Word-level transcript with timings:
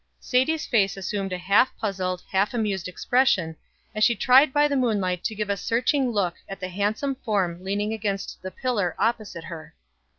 Sadie's 0.19 0.65
face 0.65 0.97
assumed 0.97 1.31
a 1.31 1.37
half 1.37 1.77
puzzled, 1.77 2.23
half 2.31 2.55
amused 2.55 2.87
expression, 2.87 3.55
as 3.93 4.03
she 4.03 4.15
tried 4.15 4.51
by 4.51 4.67
the 4.67 4.75
moonlight 4.75 5.23
to 5.25 5.35
give 5.35 5.47
a 5.51 5.55
searching 5.55 6.09
look 6.09 6.33
at 6.49 6.59
the 6.59 6.69
handsome 6.69 7.13
form 7.13 7.63
leaning 7.63 7.93
against 7.93 8.41
the 8.41 8.49
pillar 8.49 8.95
opposite 8.97 9.43
her. 9.43 9.75